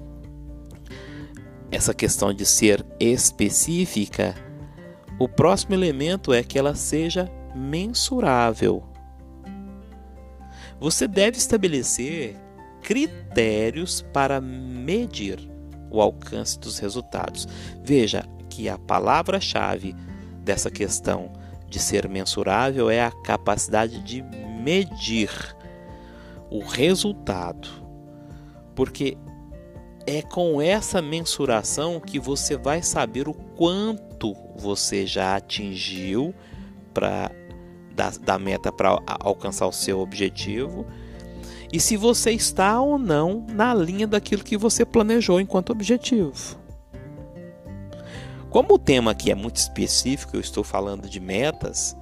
essa 1.71 1.93
questão 1.93 2.33
de 2.33 2.45
ser 2.45 2.83
específica, 2.99 4.33
o 5.19 5.29
próximo 5.29 5.75
elemento 5.75 6.33
é 6.33 6.41
que 6.41 6.57
ela 6.57 6.73
seja 6.73 7.29
mensurável. 7.53 8.83
Você 10.79 11.07
deve 11.07 11.37
estabelecer 11.37 12.35
critérios 12.81 14.01
para 14.13 14.41
medir 14.41 15.39
o 15.91 16.01
alcance 16.01 16.59
dos 16.59 16.79
resultados. 16.79 17.47
Veja 17.83 18.23
que 18.49 18.69
a 18.69 18.77
palavra-chave 18.77 19.95
dessa 20.43 20.71
questão 20.71 21.31
de 21.69 21.79
ser 21.79 22.07
mensurável 22.07 22.89
é 22.89 23.03
a 23.03 23.11
capacidade 23.11 24.01
de 24.01 24.21
medir 24.63 25.29
o 26.49 26.63
resultado. 26.63 27.76
Porque 28.77 29.17
é 30.05 30.21
com 30.21 30.61
essa 30.61 31.01
mensuração 31.01 31.99
que 31.99 32.19
você 32.19 32.55
vai 32.55 32.83
saber 32.83 33.27
o 33.27 33.33
quanto 33.33 34.35
você 34.55 35.07
já 35.07 35.35
atingiu 35.35 36.33
para 36.93 37.31
da, 37.93 38.11
da 38.11 38.37
meta 38.37 38.71
para 38.71 39.01
alcançar 39.19 39.65
o 39.65 39.71
seu 39.71 39.99
objetivo 39.99 40.85
e 41.73 41.79
se 41.79 41.97
você 41.97 42.31
está 42.31 42.79
ou 42.79 42.99
não 42.99 43.43
na 43.49 43.73
linha 43.73 44.05
daquilo 44.05 44.43
que 44.43 44.55
você 44.55 44.85
planejou 44.85 45.41
enquanto 45.41 45.71
objetivo. 45.71 46.55
Como 48.51 48.75
o 48.75 48.79
tema 48.79 49.11
aqui 49.11 49.31
é 49.31 49.35
muito 49.35 49.55
específico, 49.55 50.35
eu 50.35 50.39
estou 50.39 50.63
falando 50.63 51.09
de 51.09 51.19
metas, 51.19 51.97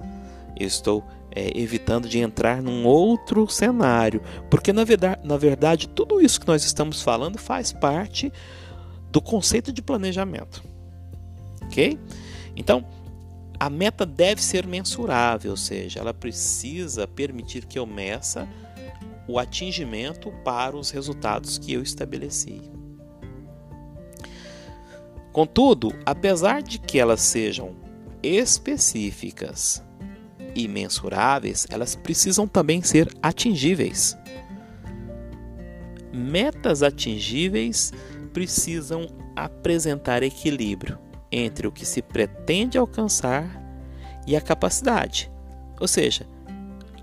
eu 0.54 0.66
estou 0.66 1.02
é, 1.36 1.52
evitando 1.54 2.08
de 2.08 2.18
entrar 2.18 2.62
num 2.62 2.86
outro 2.86 3.46
cenário, 3.46 4.22
porque 4.50 4.72
na 4.72 4.84
verdade, 4.84 5.20
na 5.22 5.36
verdade 5.36 5.86
tudo 5.86 6.18
isso 6.18 6.40
que 6.40 6.48
nós 6.48 6.64
estamos 6.64 7.02
falando 7.02 7.36
faz 7.36 7.72
parte 7.72 8.32
do 9.12 9.20
conceito 9.20 9.70
de 9.70 9.82
planejamento, 9.82 10.64
ok? 11.62 12.00
Então 12.56 12.86
a 13.60 13.68
meta 13.68 14.06
deve 14.06 14.42
ser 14.42 14.66
mensurável, 14.66 15.50
ou 15.50 15.56
seja, 15.56 16.00
ela 16.00 16.14
precisa 16.14 17.06
permitir 17.06 17.66
que 17.66 17.78
eu 17.78 17.86
meça 17.86 18.48
o 19.28 19.38
atingimento 19.38 20.32
para 20.42 20.76
os 20.76 20.90
resultados 20.90 21.58
que 21.58 21.72
eu 21.72 21.82
estabeleci. 21.82 22.62
Contudo, 25.32 25.92
apesar 26.06 26.62
de 26.62 26.78
que 26.78 26.98
elas 26.98 27.20
sejam 27.20 27.76
específicas 28.22 29.82
e 30.56 30.66
mensuráveis, 30.66 31.66
elas 31.68 31.94
precisam 31.94 32.48
também 32.48 32.82
ser 32.82 33.14
atingíveis. 33.22 34.16
Metas 36.10 36.82
atingíveis 36.82 37.92
precisam 38.32 39.06
apresentar 39.36 40.22
equilíbrio 40.22 40.98
entre 41.30 41.66
o 41.66 41.72
que 41.72 41.84
se 41.84 42.00
pretende 42.00 42.78
alcançar 42.78 43.62
e 44.26 44.34
a 44.34 44.40
capacidade, 44.40 45.30
ou 45.78 45.86
seja, 45.86 46.26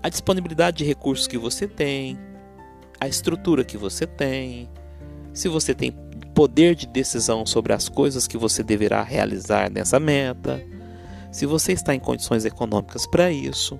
a 0.02 0.08
disponibilidade 0.08 0.78
de 0.78 0.84
recursos 0.84 1.28
que 1.28 1.38
você 1.38 1.68
tem, 1.68 2.18
a 3.00 3.06
estrutura 3.06 3.64
que 3.64 3.78
você 3.78 4.06
tem, 4.06 4.68
se 5.32 5.48
você 5.48 5.74
tem 5.74 5.92
poder 6.34 6.74
de 6.74 6.86
decisão 6.86 7.46
sobre 7.46 7.72
as 7.72 7.88
coisas 7.88 8.26
que 8.26 8.36
você 8.36 8.64
deverá 8.64 9.02
realizar 9.02 9.70
nessa 9.70 10.00
meta, 10.00 10.60
se 11.34 11.46
você 11.46 11.72
está 11.72 11.92
em 11.92 11.98
condições 11.98 12.44
econômicas 12.44 13.08
para 13.08 13.28
isso. 13.28 13.76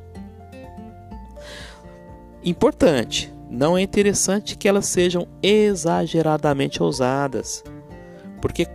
Importante, 2.45 3.33
não 3.49 3.79
é 3.79 3.81
interessante 3.81 4.59
que 4.59 4.67
elas 4.67 4.87
sejam 4.87 5.29
exageradamente 5.41 6.83
ousadas, 6.83 7.63
porque 8.43 8.67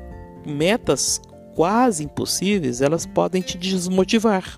metas 0.46 1.20
quase 1.56 2.06
impossíveis 2.06 2.82
elas 2.82 3.06
podem 3.06 3.42
te 3.42 3.58
desmotivar 3.58 4.58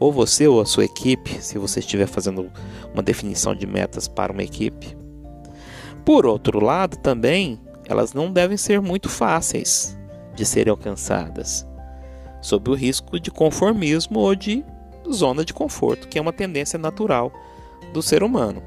ou 0.00 0.10
você 0.10 0.48
ou 0.48 0.62
a 0.62 0.64
sua 0.64 0.86
equipe, 0.86 1.42
se 1.42 1.58
você 1.58 1.80
estiver 1.80 2.06
fazendo 2.06 2.50
uma 2.94 3.02
definição 3.02 3.54
de 3.54 3.66
metas 3.66 4.08
para 4.08 4.32
uma 4.32 4.42
equipe. 4.42 4.96
Por 6.06 6.24
outro 6.24 6.58
lado, 6.58 6.96
também, 6.96 7.60
elas 7.86 8.14
não 8.14 8.32
devem 8.32 8.56
ser 8.56 8.80
muito 8.80 9.10
fáceis 9.10 9.94
de 10.34 10.46
serem 10.46 10.70
alcançadas, 10.70 11.66
sob 12.42 12.70
o 12.70 12.74
risco 12.74 13.18
de 13.18 13.30
conformismo 13.30 14.18
ou 14.18 14.34
de 14.34 14.62
zona 15.10 15.44
de 15.44 15.54
conforto, 15.54 16.08
que 16.08 16.18
é 16.18 16.20
uma 16.20 16.32
tendência 16.32 16.78
natural 16.78 17.32
do 17.94 18.02
ser 18.02 18.22
humano. 18.22 18.62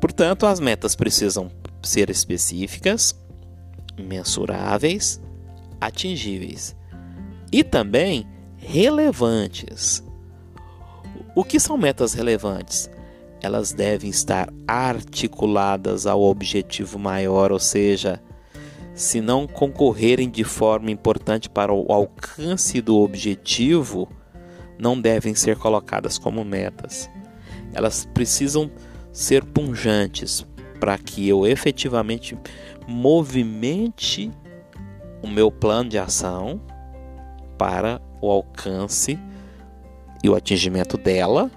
Portanto, 0.00 0.46
as 0.46 0.58
metas 0.58 0.96
precisam 0.96 1.50
ser 1.82 2.10
específicas, 2.10 3.14
mensuráveis, 3.98 5.20
atingíveis 5.80 6.76
e 7.52 7.62
também 7.62 8.26
relevantes. 8.56 10.02
O 11.34 11.44
que 11.44 11.60
são 11.60 11.76
metas 11.76 12.14
relevantes? 12.14 12.90
Elas 13.40 13.72
devem 13.72 14.10
estar 14.10 14.52
articuladas 14.66 16.06
ao 16.06 16.20
objetivo 16.22 16.98
maior, 16.98 17.52
ou 17.52 17.60
seja, 17.60 18.20
se 18.98 19.20
não 19.20 19.46
concorrerem 19.46 20.28
de 20.28 20.42
forma 20.42 20.90
importante 20.90 21.48
para 21.48 21.72
o 21.72 21.92
alcance 21.92 22.80
do 22.80 22.96
objetivo, 22.96 24.08
não 24.76 25.00
devem 25.00 25.36
ser 25.36 25.56
colocadas 25.56 26.18
como 26.18 26.44
metas. 26.44 27.08
Elas 27.72 28.04
precisam 28.12 28.68
ser 29.12 29.44
punjantes 29.44 30.44
para 30.80 30.98
que 30.98 31.28
eu 31.28 31.46
efetivamente 31.46 32.36
movimente 32.88 34.32
o 35.22 35.28
meu 35.28 35.48
plano 35.48 35.90
de 35.90 35.98
ação 35.98 36.60
para 37.56 38.02
o 38.20 38.28
alcance 38.28 39.16
e 40.24 40.28
o 40.28 40.34
atingimento 40.34 40.98
dela, 40.98 41.48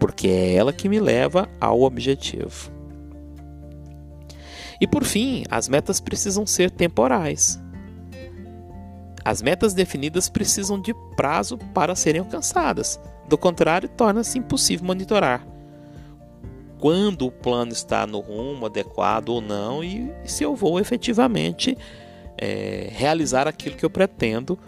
porque 0.00 0.28
é 0.28 0.54
ela 0.54 0.72
que 0.72 0.88
me 0.88 0.98
leva 0.98 1.46
ao 1.60 1.82
objetivo. 1.82 2.75
E 4.80 4.86
por 4.86 5.04
fim, 5.04 5.44
as 5.50 5.68
metas 5.68 6.00
precisam 6.00 6.46
ser 6.46 6.70
temporais. 6.70 7.60
As 9.24 9.42
metas 9.42 9.74
definidas 9.74 10.28
precisam 10.28 10.80
de 10.80 10.94
prazo 11.16 11.58
para 11.74 11.94
serem 11.94 12.20
alcançadas. 12.20 13.00
Do 13.28 13.36
contrário, 13.36 13.88
torna-se 13.88 14.38
impossível 14.38 14.86
monitorar 14.86 15.44
quando 16.78 17.26
o 17.26 17.32
plano 17.32 17.72
está 17.72 18.06
no 18.06 18.20
rumo 18.20 18.66
adequado 18.66 19.30
ou 19.30 19.40
não 19.40 19.82
e, 19.82 20.12
se 20.24 20.44
eu 20.44 20.54
vou 20.54 20.78
efetivamente 20.78 21.76
é, 22.36 22.88
realizar 22.92 23.48
aquilo 23.48 23.76
que 23.76 23.84
eu 23.84 23.90
pretendo 23.90 24.58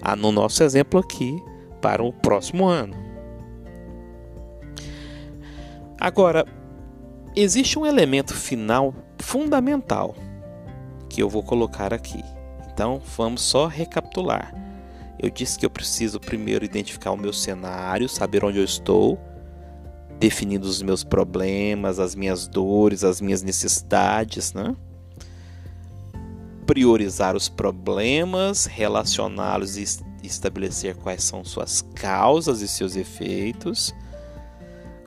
ah, 0.00 0.16
no 0.16 0.32
nosso 0.32 0.62
exemplo 0.64 0.98
aqui, 0.98 1.40
para 1.80 2.02
o 2.02 2.12
próximo 2.12 2.66
ano. 2.66 2.94
Agora, 6.00 6.44
existe 7.34 7.78
um 7.78 7.86
elemento 7.86 8.34
final 8.34 8.94
fundamental 9.22 10.14
que 11.08 11.22
eu 11.22 11.28
vou 11.28 11.42
colocar 11.42 11.94
aqui. 11.94 12.22
Então, 12.72 13.00
vamos 13.16 13.42
só 13.42 13.66
recapitular. 13.66 14.54
Eu 15.18 15.30
disse 15.30 15.58
que 15.58 15.64
eu 15.64 15.70
preciso 15.70 16.18
primeiro 16.18 16.64
identificar 16.64 17.12
o 17.12 17.16
meu 17.16 17.32
cenário, 17.32 18.08
saber 18.08 18.44
onde 18.44 18.58
eu 18.58 18.64
estou, 18.64 19.18
definindo 20.18 20.66
os 20.66 20.82
meus 20.82 21.04
problemas, 21.04 21.98
as 21.98 22.14
minhas 22.14 22.48
dores, 22.48 23.04
as 23.04 23.20
minhas 23.20 23.42
necessidades, 23.42 24.52
né? 24.52 24.74
priorizar 26.66 27.36
os 27.36 27.48
problemas, 27.48 28.66
relacioná-los 28.66 29.76
e 29.76 29.84
estabelecer 30.22 30.96
quais 30.96 31.22
são 31.22 31.44
suas 31.44 31.82
causas 31.94 32.60
e 32.62 32.68
seus 32.68 32.96
efeitos, 32.96 33.94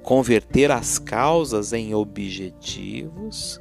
converter 0.03 0.69
as 0.69 0.99
causas 0.99 1.73
em 1.73 1.95
objetivos. 1.95 3.59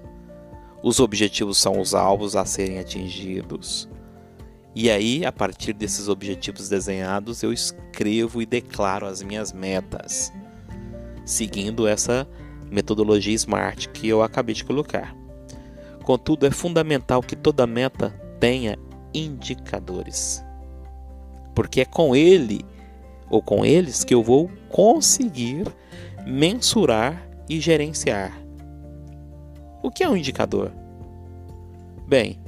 Os 0.87 1.01
objetivos 1.01 1.57
são 1.57 1.81
os 1.81 1.95
alvos 1.95 2.37
a 2.37 2.45
serem 2.45 2.79
atingidos. 2.79 3.89
E 4.75 4.91
aí, 4.91 5.25
a 5.25 5.33
partir 5.33 5.73
desses 5.73 6.09
objetivos 6.09 6.69
desenhados, 6.69 7.43
eu 7.43 7.55
escrevo 7.55 8.43
e 8.43 8.45
declaro 8.45 9.07
as 9.07 9.23
minhas 9.23 9.51
metas, 9.51 10.31
seguindo 11.25 11.89
essa 11.89 12.29
metodologia 12.71 13.33
SMART 13.33 13.87
que 13.95 14.07
eu 14.07 14.23
acabei 14.23 14.55
de 14.55 14.63
colocar. 14.63 15.17
Contudo, 16.03 16.45
é 16.45 16.51
fundamental 16.51 17.23
que 17.23 17.35
toda 17.35 17.67
meta 17.67 18.11
tenha 18.39 18.79
indicadores, 19.15 20.45
porque 21.55 21.81
é 21.81 21.87
com 21.87 22.15
ele 22.15 22.63
ou 23.31 23.41
com 23.41 23.65
eles 23.65 24.05
que 24.05 24.13
eu 24.13 24.23
vou 24.23 24.51
conseguir 24.69 25.65
mensurar 26.27 27.27
e 27.49 27.59
gerenciar. 27.59 28.44
O 29.85 29.91
que 29.91 30.03
é 30.03 30.09
um 30.09 30.17
indicador? 30.17 30.73
Bem, 32.09 32.41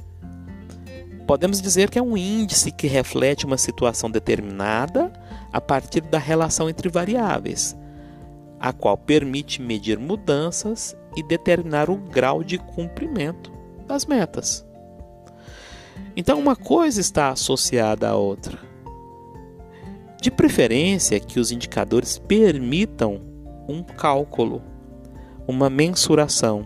Podemos 1.27 1.61
dizer 1.61 1.89
que 1.89 1.99
é 1.99 2.01
um 2.01 2.15
índice 2.15 2.71
que 2.71 2.87
reflete 2.87 3.45
uma 3.45 3.57
situação 3.57 4.09
determinada 4.09 5.11
a 5.51 5.59
partir 5.59 5.99
da 5.99 6.17
relação 6.17 6.69
entre 6.69 6.87
variáveis, 6.87 7.75
a 8.57 8.71
qual 8.71 8.97
permite 8.97 9.61
medir 9.61 9.99
mudanças 9.99 10.95
e 11.17 11.21
determinar 11.21 11.89
o 11.89 11.97
grau 11.97 12.45
de 12.45 12.57
cumprimento 12.57 13.51
das 13.85 14.05
metas. 14.05 14.65
Então, 16.15 16.39
uma 16.39 16.55
coisa 16.55 17.01
está 17.01 17.29
associada 17.29 18.07
à 18.07 18.15
outra. 18.15 18.57
De 20.21 20.31
preferência 20.31 21.19
que 21.19 21.41
os 21.41 21.51
indicadores 21.51 22.17
permitam 22.17 23.19
um 23.67 23.83
cálculo, 23.83 24.61
uma 25.45 25.69
mensuração. 25.69 26.65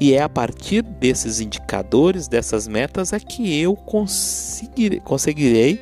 E 0.00 0.12
é 0.12 0.22
a 0.22 0.28
partir 0.28 0.82
desses 0.82 1.40
indicadores, 1.40 2.28
dessas 2.28 2.68
metas, 2.68 3.12
é 3.12 3.20
que 3.20 3.58
eu 3.58 3.74
conseguirei, 3.74 5.00
conseguirei 5.00 5.80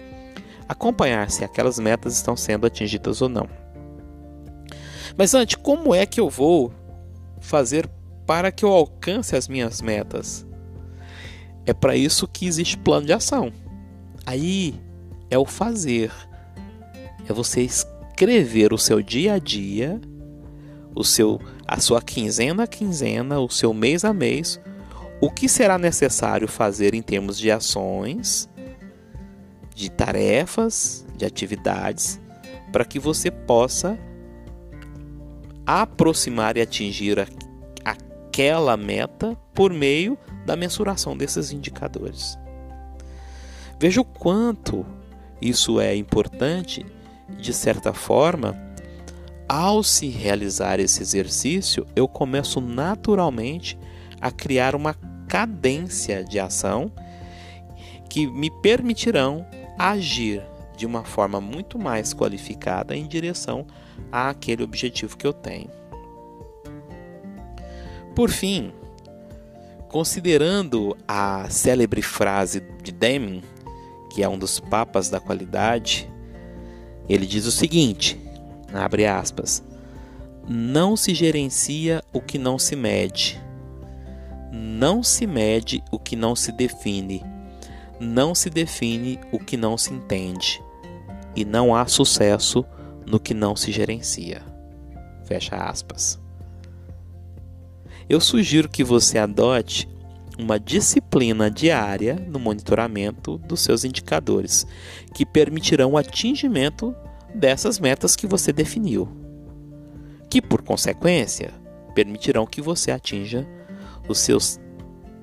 acompanhar 0.68 1.30
se 1.30 1.44
aquelas 1.44 1.78
metas 1.78 2.14
estão 2.14 2.36
sendo 2.36 2.66
atingidas 2.66 3.20
ou 3.20 3.28
não. 3.28 3.48
Mas 5.16 5.34
antes, 5.34 5.56
como 5.56 5.94
é 5.94 6.06
que 6.06 6.20
eu 6.20 6.28
vou 6.28 6.72
fazer 7.40 7.88
para 8.26 8.50
que 8.50 8.64
eu 8.64 8.72
alcance 8.72 9.36
as 9.36 9.48
minhas 9.48 9.82
metas? 9.82 10.46
É 11.66 11.72
para 11.72 11.96
isso 11.96 12.28
que 12.28 12.46
existe 12.46 12.76
plano 12.76 13.06
de 13.06 13.12
ação. 13.12 13.52
Aí 14.26 14.74
é 15.30 15.38
o 15.38 15.44
fazer. 15.44 16.12
É 17.28 17.32
você 17.32 17.62
escrever 17.62 18.72
o 18.72 18.78
seu 18.78 19.02
dia 19.02 19.34
a 19.34 19.38
dia, 19.38 20.00
o 20.94 21.02
seu 21.04 21.40
a 21.66 21.80
sua 21.80 22.00
quinzena 22.00 22.64
a 22.64 22.66
quinzena, 22.66 23.40
o 23.40 23.48
seu 23.48 23.72
mês 23.72 24.04
a 24.04 24.12
mês, 24.12 24.60
o 25.20 25.30
que 25.30 25.48
será 25.48 25.78
necessário 25.78 26.46
fazer 26.46 26.94
em 26.94 27.02
termos 27.02 27.38
de 27.38 27.50
ações, 27.50 28.48
de 29.74 29.90
tarefas, 29.90 31.04
de 31.16 31.24
atividades, 31.24 32.20
para 32.72 32.84
que 32.84 32.98
você 32.98 33.30
possa 33.30 33.98
aproximar 35.66 36.56
e 36.56 36.60
atingir 36.60 37.26
aquela 37.84 38.76
meta 38.76 39.36
por 39.54 39.72
meio 39.72 40.18
da 40.44 40.56
mensuração 40.56 41.16
desses 41.16 41.52
indicadores. 41.52 42.38
Veja 43.80 44.00
o 44.00 44.04
quanto 44.04 44.84
isso 45.40 45.80
é 45.80 45.94
importante, 45.96 46.84
de 47.38 47.52
certa 47.52 47.92
forma, 47.92 48.56
ao 49.48 49.82
se 49.82 50.08
realizar 50.08 50.80
esse 50.80 51.02
exercício, 51.02 51.86
eu 51.94 52.08
começo 52.08 52.60
naturalmente 52.60 53.78
a 54.20 54.30
criar 54.30 54.74
uma 54.74 54.94
cadência 55.28 56.24
de 56.24 56.38
ação 56.38 56.90
que 58.08 58.26
me 58.26 58.50
permitirão 58.50 59.44
agir 59.78 60.42
de 60.76 60.86
uma 60.86 61.04
forma 61.04 61.40
muito 61.40 61.78
mais 61.78 62.12
qualificada 62.12 62.96
em 62.96 63.06
direção 63.06 63.66
àquele 64.10 64.62
objetivo 64.62 65.16
que 65.16 65.26
eu 65.26 65.32
tenho. 65.32 65.70
Por 68.14 68.30
fim, 68.30 68.72
considerando 69.88 70.96
a 71.06 71.48
célebre 71.50 72.02
frase 72.02 72.60
de 72.82 72.92
Deming, 72.92 73.42
que 74.10 74.22
é 74.22 74.28
um 74.28 74.38
dos 74.38 74.60
papas 74.60 75.10
da 75.10 75.18
qualidade, 75.18 76.08
ele 77.08 77.26
diz 77.26 77.46
o 77.46 77.52
seguinte: 77.52 78.23
abre 78.74 79.06
aspas, 79.06 79.64
não 80.48 80.96
se 80.96 81.14
gerencia 81.14 82.02
o 82.12 82.20
que 82.20 82.38
não 82.38 82.58
se 82.58 82.76
mede, 82.76 83.40
não 84.52 85.02
se 85.02 85.26
mede 85.26 85.82
o 85.90 85.98
que 85.98 86.16
não 86.16 86.36
se 86.36 86.52
define, 86.52 87.24
não 87.98 88.34
se 88.34 88.50
define 88.50 89.18
o 89.32 89.38
que 89.38 89.56
não 89.56 89.78
se 89.78 89.92
entende, 89.92 90.62
e 91.34 91.44
não 91.44 91.74
há 91.74 91.86
sucesso 91.86 92.64
no 93.06 93.18
que 93.18 93.34
não 93.34 93.56
se 93.56 93.72
gerencia. 93.72 94.42
Fecha 95.24 95.56
aspas. 95.56 96.20
Eu 98.08 98.20
sugiro 98.20 98.68
que 98.68 98.84
você 98.84 99.18
adote 99.18 99.88
uma 100.38 100.58
disciplina 100.58 101.50
diária 101.50 102.16
no 102.28 102.38
monitoramento 102.38 103.38
dos 103.38 103.60
seus 103.60 103.84
indicadores, 103.84 104.66
que 105.14 105.24
permitirão 105.24 105.92
o 105.92 105.96
atingimento 105.96 106.94
dessas 107.34 107.78
metas 107.78 108.14
que 108.14 108.26
você 108.26 108.52
definiu, 108.52 109.08
que 110.30 110.40
por 110.40 110.62
consequência 110.62 111.52
permitirão 111.94 112.46
que 112.46 112.62
você 112.62 112.90
atinja 112.90 113.46
os 114.08 114.18
seus 114.18 114.60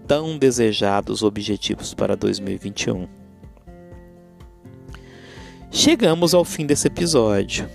tão 0.08 0.38
desejados 0.38 1.24
objetivos 1.24 1.93
para 1.93 2.15
2021. 2.15 3.08
Chegamos 5.69 6.34
ao 6.34 6.43
fim 6.43 6.65
desse 6.65 6.88
episódio. 6.88 7.69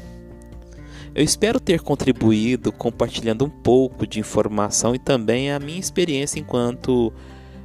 Eu 1.14 1.24
espero 1.24 1.58
ter 1.58 1.80
contribuído 1.80 2.70
compartilhando 2.70 3.46
um 3.46 3.48
pouco 3.48 4.06
de 4.06 4.20
informação 4.20 4.94
e 4.94 4.98
também 4.98 5.50
a 5.50 5.58
minha 5.58 5.80
experiência 5.80 6.38
enquanto 6.38 7.10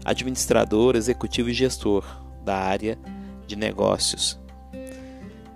administrador, 0.05 0.95
executivo 0.95 1.49
e 1.49 1.53
gestor 1.53 2.05
da 2.45 2.55
área 2.55 2.97
de 3.45 3.57
negócios. 3.57 4.40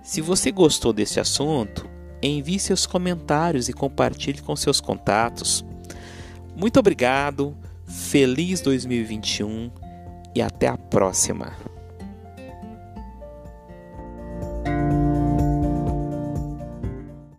Se 0.06 0.20
você 0.20 0.52
gostou 0.52 0.92
desse 0.92 1.18
assunto, 1.18 1.90
envie 2.22 2.60
seus 2.60 2.86
comentários 2.86 3.68
e 3.68 3.72
compartilhe 3.72 4.40
com 4.40 4.54
seus 4.54 4.80
contatos. 4.80 5.64
Muito 6.54 6.78
obrigado, 6.78 7.56
feliz 7.84 8.60
2021 8.60 9.68
e 10.32 10.40
até 10.40 10.68
a 10.68 10.78
próxima! 10.78 11.75